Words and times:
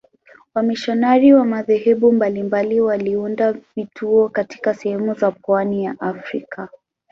Wamisionari 0.55 1.33
wa 1.33 1.45
madhehebu 1.45 2.11
mbalimbali 2.11 2.81
waliunda 2.81 3.53
vituo 3.75 4.29
katika 4.29 4.73
sehemu 4.73 5.13
za 5.13 5.31
pwani 5.31 5.83
ya 5.85 5.95
Afrika. 5.99 6.69